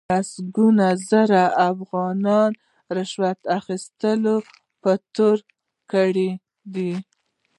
[0.03, 2.53] د لسګونو زرو افغانیو
[2.97, 4.35] رشوت اخستلو
[4.81, 5.37] په تور
[5.91, 6.15] ککړ
[6.73, 6.93] دي.